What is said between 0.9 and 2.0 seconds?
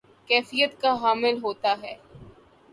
حامل ہوتا ہے